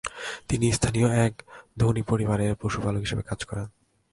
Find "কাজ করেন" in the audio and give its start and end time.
3.23-3.67